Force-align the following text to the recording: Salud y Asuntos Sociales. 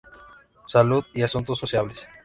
Salud 0.65 1.05
y 1.13 1.21
Asuntos 1.21 1.59
Sociales. 1.59 2.07